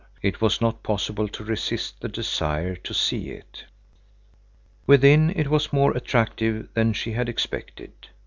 [0.23, 3.65] It was not possible to resist the desire to see it.
[4.87, 7.91] Within it was more attractive than she had expected.